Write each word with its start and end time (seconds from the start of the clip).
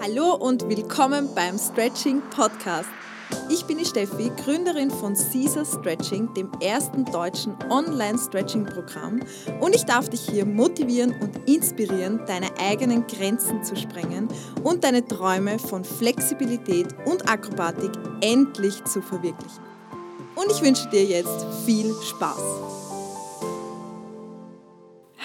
Hallo 0.00 0.34
und 0.34 0.68
willkommen 0.68 1.28
beim 1.34 1.56
Stretching 1.56 2.20
Podcast. 2.30 2.88
Ich 3.48 3.64
bin 3.64 3.78
die 3.78 3.84
Steffi, 3.84 4.30
Gründerin 4.44 4.90
von 4.90 5.14
Caesar 5.14 5.64
Stretching, 5.64 6.32
dem 6.34 6.50
ersten 6.60 7.04
deutschen 7.04 7.54
Online-Stretching-Programm 7.70 9.20
und 9.60 9.74
ich 9.74 9.84
darf 9.84 10.10
dich 10.10 10.28
hier 10.28 10.44
motivieren 10.44 11.14
und 11.20 11.48
inspirieren, 11.48 12.20
deine 12.26 12.48
eigenen 12.58 13.06
Grenzen 13.06 13.62
zu 13.62 13.76
sprengen 13.76 14.28
und 14.62 14.84
deine 14.84 15.06
Träume 15.06 15.58
von 15.58 15.84
Flexibilität 15.84 16.88
und 17.06 17.28
Akrobatik 17.28 17.92
endlich 18.20 18.84
zu 18.84 19.00
verwirklichen. 19.00 19.62
Und 20.34 20.50
ich 20.50 20.60
wünsche 20.60 20.88
dir 20.90 21.04
jetzt 21.04 21.46
viel 21.64 21.94
Spaß. 22.02 22.83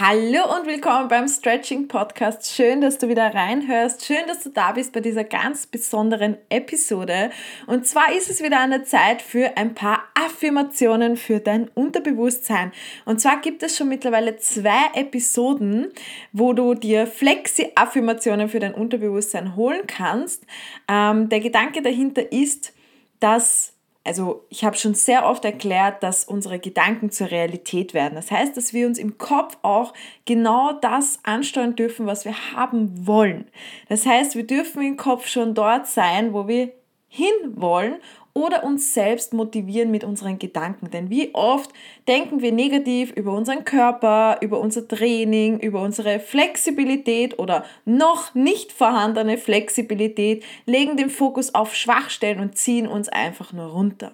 Hallo 0.01 0.55
und 0.57 0.65
willkommen 0.65 1.09
beim 1.09 1.27
Stretching 1.27 1.89
Podcast. 1.89 2.55
Schön, 2.55 2.79
dass 2.79 2.99
du 2.99 3.09
wieder 3.09 3.35
reinhörst. 3.35 4.05
Schön, 4.05 4.25
dass 4.27 4.41
du 4.41 4.49
da 4.49 4.71
bist 4.71 4.93
bei 4.93 5.01
dieser 5.01 5.25
ganz 5.25 5.67
besonderen 5.67 6.37
Episode. 6.47 7.31
Und 7.67 7.85
zwar 7.85 8.13
ist 8.15 8.29
es 8.29 8.41
wieder 8.41 8.61
an 8.61 8.69
der 8.69 8.85
Zeit 8.85 9.21
für 9.21 9.57
ein 9.57 9.75
paar 9.75 10.03
Affirmationen 10.13 11.17
für 11.17 11.41
dein 11.41 11.67
Unterbewusstsein. 11.67 12.71
Und 13.03 13.19
zwar 13.19 13.41
gibt 13.41 13.61
es 13.61 13.75
schon 13.75 13.89
mittlerweile 13.89 14.37
zwei 14.37 14.79
Episoden, 14.93 15.91
wo 16.31 16.53
du 16.53 16.75
dir 16.75 17.05
Flexi-Affirmationen 17.05 18.47
für 18.47 18.61
dein 18.61 18.75
Unterbewusstsein 18.75 19.57
holen 19.57 19.81
kannst. 19.85 20.45
Ähm, 20.87 21.27
der 21.27 21.41
Gedanke 21.41 21.81
dahinter 21.81 22.31
ist, 22.31 22.71
dass 23.19 23.73
also 24.05 24.45
ich 24.49 24.63
habe 24.63 24.77
schon 24.77 24.93
sehr 24.93 25.25
oft 25.25 25.43
erklärt, 25.45 26.01
dass 26.03 26.23
unsere 26.23 26.59
Gedanken 26.59 27.11
zur 27.11 27.31
Realität 27.31 27.93
werden. 27.93 28.15
Das 28.15 28.31
heißt, 28.31 28.55
dass 28.55 28.73
wir 28.73 28.87
uns 28.87 28.97
im 28.97 29.17
Kopf 29.17 29.57
auch 29.61 29.93
genau 30.25 30.73
das 30.73 31.19
ansteuern 31.23 31.75
dürfen, 31.75 32.05
was 32.05 32.25
wir 32.25 32.53
haben 32.53 33.05
wollen. 33.05 33.47
Das 33.87 34.05
heißt, 34.05 34.35
wir 34.35 34.47
dürfen 34.47 34.81
im 34.81 34.97
Kopf 34.97 35.27
schon 35.27 35.53
dort 35.53 35.87
sein, 35.87 36.33
wo 36.33 36.47
wir 36.47 36.71
hinwollen 37.09 37.95
oder 38.33 38.63
uns 38.63 38.93
selbst 38.93 39.33
motivieren 39.33 39.91
mit 39.91 40.03
unseren 40.03 40.39
Gedanken. 40.39 40.89
Denn 40.91 41.09
wie 41.09 41.33
oft 41.33 41.71
denken 42.07 42.41
wir 42.41 42.51
negativ 42.51 43.11
über 43.11 43.33
unseren 43.33 43.65
Körper, 43.65 44.37
über 44.41 44.59
unser 44.59 44.87
Training, 44.87 45.59
über 45.59 45.81
unsere 45.81 46.19
Flexibilität 46.19 47.39
oder 47.39 47.65
noch 47.85 48.35
nicht 48.35 48.71
vorhandene 48.71 49.37
Flexibilität, 49.37 50.43
legen 50.65 50.97
den 50.97 51.09
Fokus 51.09 51.55
auf 51.55 51.75
Schwachstellen 51.75 52.39
und 52.39 52.57
ziehen 52.57 52.87
uns 52.87 53.09
einfach 53.09 53.53
nur 53.53 53.67
runter. 53.67 54.13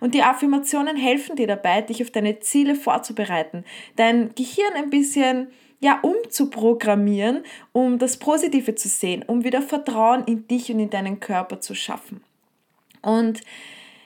Und 0.00 0.14
die 0.14 0.22
Affirmationen 0.22 0.96
helfen 0.96 1.36
dir 1.36 1.46
dabei, 1.46 1.82
dich 1.82 2.02
auf 2.02 2.10
deine 2.10 2.38
Ziele 2.40 2.74
vorzubereiten, 2.74 3.64
dein 3.96 4.34
Gehirn 4.34 4.74
ein 4.76 4.90
bisschen 4.90 5.48
ja, 5.80 6.00
umzuprogrammieren, 6.00 7.44
um 7.72 7.98
das 7.98 8.16
Positive 8.16 8.74
zu 8.74 8.88
sehen, 8.88 9.24
um 9.26 9.44
wieder 9.44 9.60
Vertrauen 9.62 10.24
in 10.24 10.48
dich 10.48 10.72
und 10.72 10.80
in 10.80 10.90
deinen 10.90 11.20
Körper 11.20 11.60
zu 11.60 11.74
schaffen. 11.74 12.22
Und 13.06 13.42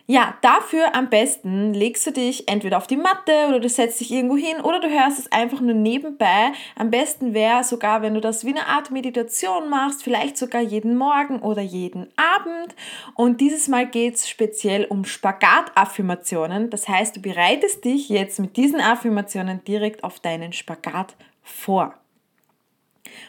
ja, 0.07 0.35
dafür 0.43 0.95
am 0.95 1.09
besten 1.09 1.73
legst 1.73 2.07
du 2.07 2.11
dich 2.11 2.49
entweder 2.49 2.77
auf 2.77 2.87
die 2.87 2.97
Matte 2.97 3.47
oder 3.49 3.61
du 3.61 3.69
setzt 3.69 4.01
dich 4.01 4.11
irgendwo 4.11 4.37
hin 4.37 4.61
oder 4.61 4.81
du 4.81 4.91
hörst 4.91 5.19
es 5.21 5.33
einfach 5.33 5.61
nur 5.61 5.75
nebenbei. 5.75 6.53
Am 6.77 6.91
besten 6.91 7.33
wäre 7.33 7.65
sogar, 7.65 8.03
wenn 8.03 8.15
du 8.15 8.21
das 8.21 8.45
wie 8.45 8.51
eine 8.51 8.67
Art 8.67 8.91
Meditation 8.91 9.71
machst, 9.71 10.03
vielleicht 10.03 10.37
sogar 10.37 10.61
jeden 10.61 10.99
Morgen 10.99 11.39
oder 11.39 11.63
jeden 11.63 12.09
Abend. 12.17 12.75
Und 13.15 13.41
dieses 13.41 13.69
Mal 13.69 13.87
geht 13.87 14.17
es 14.17 14.29
speziell 14.29 14.85
um 14.85 15.05
Spagat-Affirmationen. 15.05 16.69
Das 16.69 16.89
heißt, 16.89 17.17
du 17.17 17.23
bereitest 17.23 17.85
dich 17.85 18.09
jetzt 18.09 18.39
mit 18.41 18.57
diesen 18.57 18.81
Affirmationen 18.81 19.65
direkt 19.65 20.05
auf 20.05 20.21
deinen 20.21 20.53
Spagat 20.53 21.15
vor. 21.43 21.95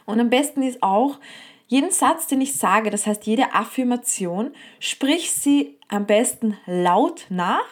Und 0.05 0.19
am 0.19 0.29
besten 0.29 0.63
ist 0.63 0.81
auch, 0.83 1.19
jeden 1.71 1.91
Satz, 1.91 2.27
den 2.27 2.41
ich 2.41 2.57
sage, 2.57 2.89
das 2.89 3.07
heißt 3.07 3.25
jede 3.25 3.53
Affirmation, 3.53 4.51
sprich 4.81 5.31
sie 5.31 5.77
am 5.87 6.05
besten 6.05 6.57
laut 6.65 7.27
nach. 7.29 7.63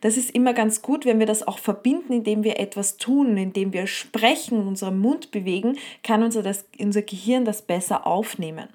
Das 0.00 0.16
ist 0.16 0.30
immer 0.30 0.52
ganz 0.52 0.82
gut, 0.82 1.04
wenn 1.04 1.18
wir 1.18 1.26
das 1.26 1.48
auch 1.48 1.58
verbinden, 1.58 2.12
indem 2.12 2.44
wir 2.44 2.60
etwas 2.60 2.96
tun, 2.96 3.36
indem 3.36 3.72
wir 3.72 3.88
sprechen, 3.88 4.68
unseren 4.68 5.00
Mund 5.00 5.32
bewegen, 5.32 5.78
kann 6.04 6.22
unser, 6.22 6.44
das, 6.44 6.64
unser 6.78 7.02
Gehirn 7.02 7.44
das 7.44 7.62
besser 7.62 8.06
aufnehmen. 8.06 8.68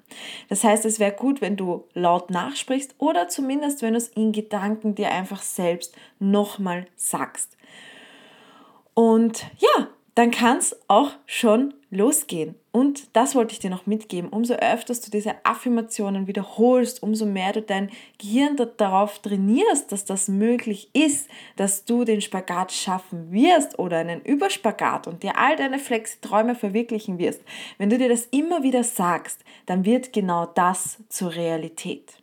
Das 0.50 0.62
heißt, 0.62 0.84
es 0.84 1.00
wäre 1.00 1.12
gut, 1.12 1.40
wenn 1.40 1.56
du 1.56 1.84
laut 1.94 2.28
nachsprichst 2.28 2.96
oder 2.98 3.28
zumindest, 3.28 3.80
wenn 3.80 3.94
du 3.94 3.98
es 3.98 4.08
in 4.08 4.32
Gedanken 4.32 4.94
dir 4.94 5.10
einfach 5.10 5.40
selbst 5.40 5.96
nochmal 6.18 6.86
sagst. 6.96 7.56
Und 8.92 9.46
ja, 9.56 9.88
dann 10.16 10.30
kann 10.30 10.56
es 10.56 10.74
auch 10.88 11.10
schon 11.26 11.74
losgehen. 11.90 12.54
Und 12.72 13.14
das 13.14 13.34
wollte 13.34 13.52
ich 13.52 13.58
dir 13.58 13.68
noch 13.68 13.84
mitgeben. 13.84 14.30
Umso 14.30 14.54
öfter 14.54 14.94
du 14.94 15.10
diese 15.10 15.34
Affirmationen 15.44 16.26
wiederholst, 16.26 17.02
umso 17.02 17.26
mehr 17.26 17.52
du 17.52 17.60
dein 17.60 17.90
Gehirn 18.18 18.56
darauf 18.78 19.18
trainierst, 19.18 19.92
dass 19.92 20.06
das 20.06 20.28
möglich 20.28 20.88
ist, 20.94 21.28
dass 21.56 21.84
du 21.84 22.04
den 22.04 22.22
Spagat 22.22 22.72
schaffen 22.72 23.30
wirst 23.30 23.78
oder 23.78 23.98
einen 23.98 24.22
Überspagat 24.22 25.06
und 25.06 25.22
dir 25.22 25.36
all 25.36 25.54
deine 25.54 25.78
Flexi-Träume 25.78 26.54
verwirklichen 26.54 27.18
wirst. 27.18 27.42
Wenn 27.76 27.90
du 27.90 27.98
dir 27.98 28.08
das 28.08 28.24
immer 28.30 28.62
wieder 28.62 28.84
sagst, 28.84 29.44
dann 29.66 29.84
wird 29.84 30.14
genau 30.14 30.46
das 30.46 30.96
zur 31.10 31.34
Realität. 31.34 32.14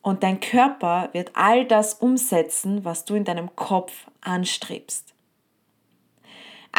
Und 0.00 0.22
dein 0.22 0.40
Körper 0.40 1.10
wird 1.12 1.32
all 1.34 1.66
das 1.66 1.92
umsetzen, 1.92 2.82
was 2.82 3.04
du 3.04 3.14
in 3.14 3.24
deinem 3.24 3.54
Kopf 3.56 4.06
anstrebst. 4.22 5.14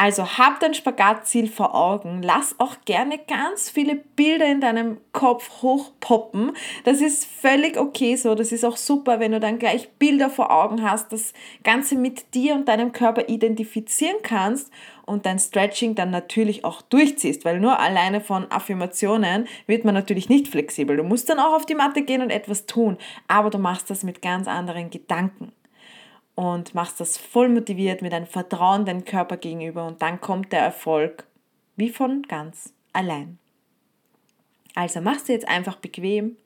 Also 0.01 0.39
hab 0.39 0.59
dein 0.59 0.73
Spagatziel 0.73 1.47
vor 1.47 1.75
Augen. 1.75 2.23
Lass 2.23 2.55
auch 2.59 2.77
gerne 2.85 3.19
ganz 3.19 3.69
viele 3.69 3.93
Bilder 3.93 4.47
in 4.47 4.59
deinem 4.59 4.97
Kopf 5.11 5.61
hochpoppen. 5.61 6.53
Das 6.85 7.01
ist 7.01 7.23
völlig 7.23 7.77
okay 7.77 8.15
so. 8.15 8.33
Das 8.33 8.51
ist 8.51 8.65
auch 8.65 8.77
super, 8.77 9.19
wenn 9.19 9.31
du 9.31 9.39
dann 9.39 9.59
gleich 9.59 9.91
Bilder 9.99 10.31
vor 10.31 10.49
Augen 10.49 10.81
hast, 10.81 11.13
das 11.13 11.33
Ganze 11.63 11.95
mit 11.95 12.33
dir 12.33 12.55
und 12.55 12.67
deinem 12.67 12.93
Körper 12.93 13.29
identifizieren 13.29 14.17
kannst 14.23 14.71
und 15.05 15.27
dein 15.27 15.37
Stretching 15.37 15.93
dann 15.93 16.09
natürlich 16.09 16.65
auch 16.65 16.81
durchziehst, 16.81 17.45
weil 17.45 17.59
nur 17.59 17.77
alleine 17.77 18.21
von 18.21 18.49
Affirmationen 18.49 19.47
wird 19.67 19.85
man 19.85 19.93
natürlich 19.93 20.29
nicht 20.29 20.47
flexibel. 20.47 20.97
Du 20.97 21.03
musst 21.03 21.29
dann 21.29 21.37
auch 21.37 21.53
auf 21.53 21.67
die 21.67 21.75
Matte 21.75 22.01
gehen 22.01 22.23
und 22.23 22.31
etwas 22.31 22.65
tun, 22.65 22.97
aber 23.27 23.51
du 23.51 23.59
machst 23.59 23.91
das 23.91 24.01
mit 24.01 24.23
ganz 24.23 24.47
anderen 24.47 24.89
Gedanken 24.89 25.51
und 26.41 26.73
machst 26.73 26.99
das 26.99 27.19
voll 27.19 27.49
motiviert 27.49 28.01
mit 28.01 28.15
einem 28.15 28.25
Vertrauen 28.25 28.83
deinem 28.83 29.05
Körper 29.05 29.37
gegenüber 29.37 29.85
und 29.85 30.01
dann 30.01 30.19
kommt 30.19 30.51
der 30.51 30.61
Erfolg 30.61 31.27
wie 31.75 31.89
von 31.89 32.23
ganz 32.23 32.73
allein. 32.93 33.37
Also 34.73 35.01
machst 35.01 35.29
du 35.29 35.33
jetzt 35.33 35.47
einfach 35.47 35.75
bequem, 35.75 36.37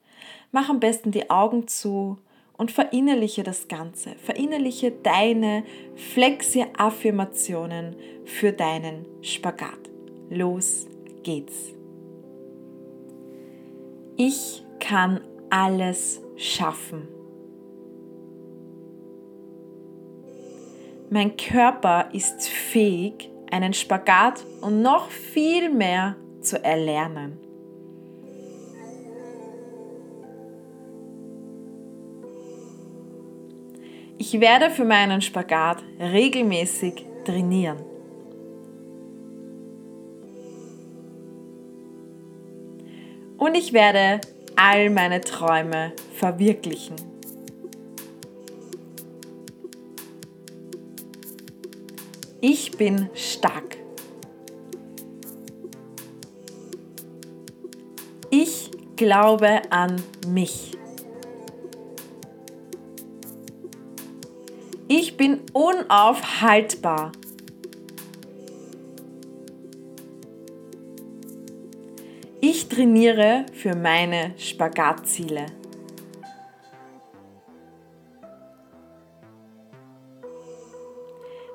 mach 0.52 0.68
am 0.68 0.82
besten 0.82 1.12
die 1.12 1.30
Augen 1.30 1.70
zu 1.70 2.18
und 2.58 2.72
verinnerliche 2.72 3.44
das 3.44 3.70
Ganze. 3.70 4.16
Verinnerliche 4.16 4.92
deine 4.92 5.64
Flexi-Affirmationen 5.96 7.96
für 8.26 8.52
deinen 8.52 9.06
Spagat. 9.22 9.80
Los 10.30 10.88
geht's. 11.24 11.74
Ich 14.18 14.62
kann 14.82 15.22
alles 15.50 16.22
schaffen. 16.36 17.15
Mein 21.10 21.38
Körper 21.38 22.10
ist 22.14 22.48
fähig, 22.50 23.30
einen 23.52 23.74
Spagat 23.74 24.44
und 24.62 24.82
noch 24.82 25.10
viel 25.10 25.70
mehr 25.70 26.16
zu 26.42 26.64
erlernen. 26.64 27.40
Ich 34.18 34.40
werde 34.40 34.72
für 34.72 34.86
meinen 34.86 35.22
Spagat 35.22 35.84
regelmäßig 36.00 37.06
trainieren. 37.26 37.78
Und 43.38 43.56
ich 43.56 43.74
werde 43.74 44.22
all 44.56 44.90
meine 44.90 45.22
Träume 45.22 45.92
verwirklichen. 46.16 47.15
Ich 52.48 52.78
bin 52.78 53.10
stark. 53.16 53.76
Ich 58.30 58.70
glaube 58.96 59.64
an 59.72 60.00
mich. 60.28 60.78
Ich 64.88 65.18
bin 65.18 65.42
unaufhaltbar. 65.54 67.14
Ich 72.42 72.70
trainiere 72.70 73.48
für 73.54 73.76
meine 73.76 74.36
Spagatziele. 74.38 75.48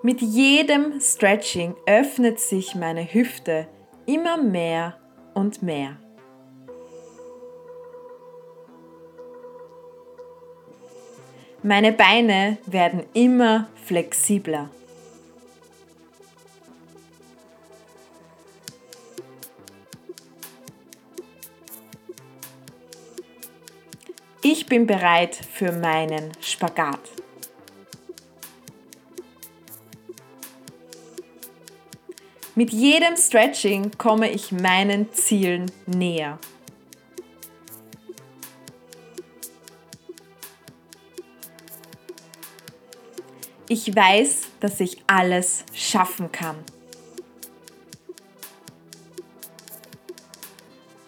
Mit 0.02 0.22
jedem 0.22 0.98
Stretching 0.98 1.76
öffnet 1.84 2.40
sich 2.40 2.74
meine 2.74 3.04
Hüfte 3.04 3.68
immer 4.06 4.38
mehr 4.38 4.96
und 5.34 5.62
mehr. 5.62 5.98
Meine 11.62 11.92
Beine 11.92 12.56
werden 12.64 13.04
immer 13.12 13.68
flexibler. 13.84 14.70
Ich 24.40 24.64
bin 24.64 24.86
bereit 24.86 25.36
für 25.36 25.72
meinen 25.72 26.32
Spagat. 26.40 27.19
Mit 32.60 32.74
jedem 32.74 33.16
Stretching 33.16 33.90
komme 33.96 34.30
ich 34.30 34.52
meinen 34.52 35.10
Zielen 35.14 35.72
näher. 35.86 36.38
Ich 43.66 43.96
weiß, 43.96 44.48
dass 44.60 44.78
ich 44.78 45.02
alles 45.06 45.64
schaffen 45.72 46.30
kann. 46.30 46.56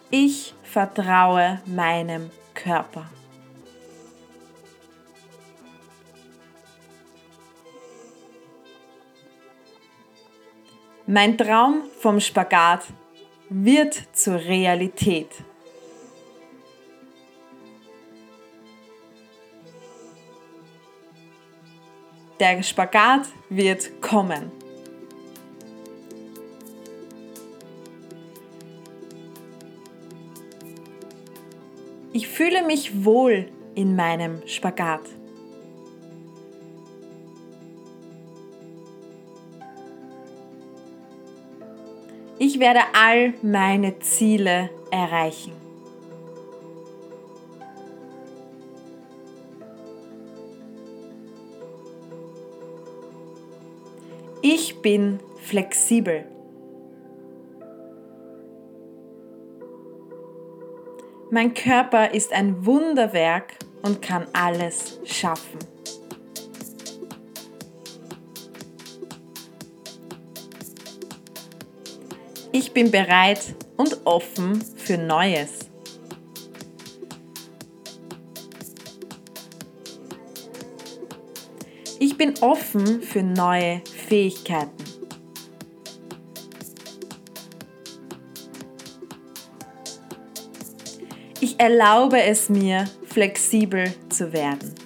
Ich 0.09 0.55
vertraue 0.63 1.61
meinem 1.67 2.31
Körper. 2.55 3.07
Mein 11.15 11.37
Traum 11.37 11.83
vom 11.99 12.19
Spagat 12.19 12.85
wird 13.47 13.93
zur 14.13 14.33
Realität. 14.33 15.27
Der 22.39 22.63
Spagat 22.63 23.27
wird 23.49 24.01
kommen. 24.01 24.51
Ich 32.11 32.27
fühle 32.27 32.65
mich 32.65 33.05
wohl 33.05 33.51
in 33.75 33.95
meinem 33.95 34.41
Spagat. 34.47 35.01
Ich 42.53 42.59
werde 42.59 42.81
all 42.93 43.33
meine 43.41 43.97
Ziele 43.97 44.69
erreichen. 44.91 45.53
Ich 54.43 54.79
bin 54.83 55.19
flexibel. 55.41 56.25
Mein 61.31 61.55
Körper 61.55 62.13
ist 62.13 62.31
ein 62.33 62.67
Wunderwerk 62.67 63.53
und 63.81 64.03
kann 64.03 64.27
alles 64.31 64.99
schaffen. 65.05 65.72
Ich 72.75 72.81
bin 72.81 72.89
bereit 72.89 73.53
und 73.77 73.99
offen 74.03 74.59
für 74.59 74.97
Neues. 74.97 75.59
Ich 81.99 82.17
bin 82.17 82.33
offen 82.41 83.03
für 83.03 83.21
neue 83.21 83.83
Fähigkeiten. 84.07 84.71
Ich 91.41 91.59
erlaube 91.59 92.23
es 92.23 92.49
mir, 92.49 92.85
flexibel 93.05 93.93
zu 94.09 94.33
werden. 94.33 94.82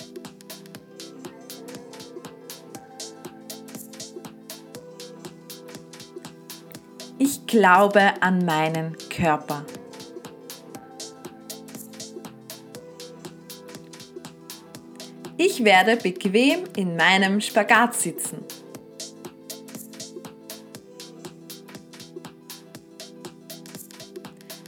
Ich 7.20 7.48
glaube 7.48 8.22
an 8.22 8.46
meinen 8.46 8.96
Körper. 9.10 9.66
Ich 15.38 15.64
werde 15.64 15.98
bequem 15.98 16.66
in 16.76 16.96
meinem 16.96 17.42
Spagat 17.42 17.96
sitzen. 17.96 18.46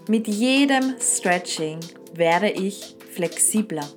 Mit 0.07 0.27
jedem 0.27 0.95
Stretching 0.99 1.79
werde 2.13 2.49
ich 2.49 2.95
flexibler. 3.13 3.87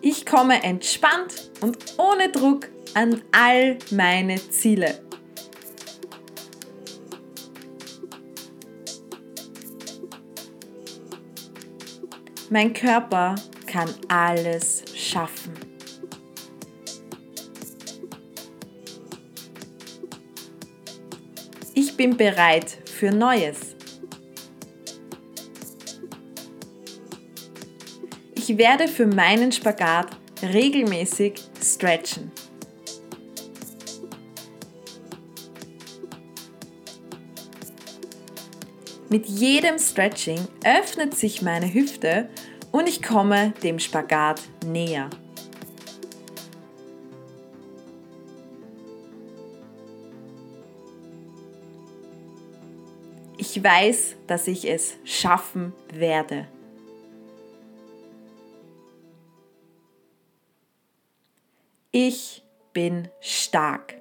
Ich 0.00 0.24
komme 0.24 0.62
entspannt 0.62 1.50
und 1.60 1.78
ohne 1.98 2.30
Druck 2.30 2.68
an 2.94 3.22
all 3.32 3.76
meine 3.90 4.36
Ziele. 4.50 5.00
Mein 12.50 12.72
Körper 12.72 13.34
kann 13.66 13.92
alles 14.06 14.84
schaffen. 14.94 15.54
Ich 21.74 21.96
bin 21.96 22.16
bereit 22.16 22.78
für 22.84 23.10
Neues. 23.10 23.74
Ich 28.34 28.56
werde 28.56 28.86
für 28.86 29.06
meinen 29.06 29.50
Spagat 29.50 30.16
regelmäßig 30.42 31.42
stretchen. 31.60 32.30
Mit 39.14 39.26
jedem 39.26 39.78
Stretching 39.78 40.40
öffnet 40.64 41.14
sich 41.14 41.40
meine 41.40 41.72
Hüfte 41.72 42.28
und 42.72 42.88
ich 42.88 43.00
komme 43.00 43.54
dem 43.62 43.78
Spagat 43.78 44.42
näher. 44.66 45.08
Ich 53.36 53.62
weiß, 53.62 54.16
dass 54.26 54.48
ich 54.48 54.68
es 54.68 54.96
schaffen 55.04 55.72
werde. 55.92 56.48
Ich 61.92 62.42
bin 62.72 63.08
stark. 63.20 63.94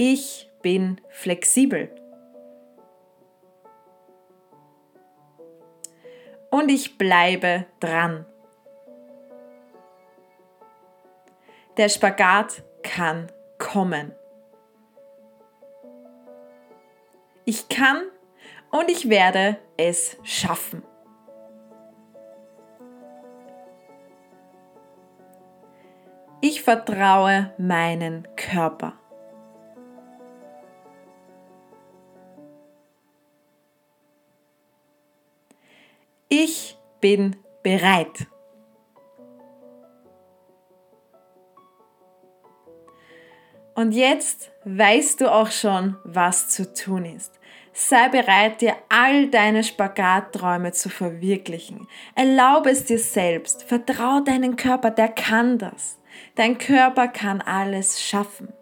Ich 0.00 0.48
bin 0.62 1.00
flexibel. 1.08 1.92
Und 6.52 6.68
ich 6.68 6.96
bleibe 6.98 7.66
dran. 7.80 8.24
Der 11.76 11.88
Spagat 11.88 12.62
kann 12.84 13.26
kommen. 13.58 14.12
Ich 17.44 17.68
kann 17.68 18.02
und 18.70 18.88
ich 18.88 19.08
werde 19.08 19.58
es 19.76 20.16
schaffen. 20.22 20.84
Ich 26.40 26.62
vertraue 26.62 27.52
meinen 27.58 28.28
Körper. 28.36 28.92
Bin 37.00 37.36
bereit. 37.62 38.26
Und 43.74 43.92
jetzt 43.92 44.50
weißt 44.64 45.20
du 45.20 45.32
auch 45.32 45.52
schon, 45.52 45.96
was 46.02 46.48
zu 46.48 46.74
tun 46.74 47.04
ist. 47.04 47.38
Sei 47.72 48.08
bereit, 48.08 48.60
dir 48.60 48.74
all 48.88 49.28
deine 49.28 49.62
Spagatträume 49.62 50.72
zu 50.72 50.88
verwirklichen. 50.88 51.86
Erlaube 52.16 52.70
es 52.70 52.86
dir 52.86 52.98
selbst. 52.98 53.62
Vertraue 53.62 54.24
deinen 54.24 54.56
Körper, 54.56 54.90
der 54.90 55.08
kann 55.08 55.58
das. 55.58 55.96
Dein 56.34 56.58
Körper 56.58 57.06
kann 57.06 57.40
alles 57.40 58.02
schaffen. 58.02 58.52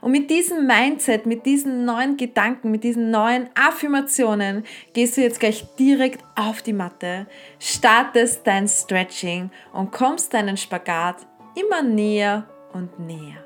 Und 0.00 0.12
mit 0.12 0.30
diesem 0.30 0.66
Mindset, 0.66 1.26
mit 1.26 1.46
diesen 1.46 1.84
neuen 1.84 2.16
Gedanken, 2.16 2.70
mit 2.70 2.84
diesen 2.84 3.10
neuen 3.10 3.48
Affirmationen 3.54 4.64
gehst 4.92 5.16
du 5.16 5.22
jetzt 5.22 5.40
gleich 5.40 5.64
direkt 5.78 6.22
auf 6.34 6.62
die 6.62 6.72
Matte, 6.72 7.26
startest 7.58 8.46
dein 8.46 8.68
Stretching 8.68 9.50
und 9.72 9.92
kommst 9.92 10.34
deinen 10.34 10.56
Spagat 10.56 11.26
immer 11.54 11.82
näher 11.82 12.46
und 12.72 12.98
näher. 12.98 13.44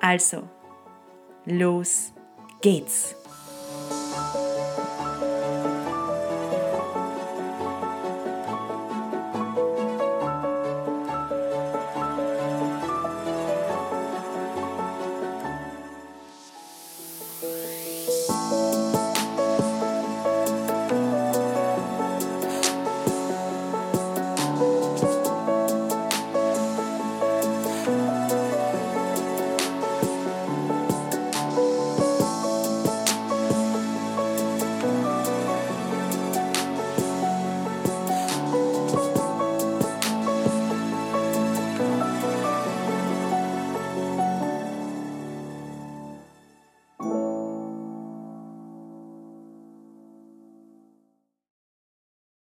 Also, 0.00 0.48
los 1.44 2.12
geht's! 2.62 3.16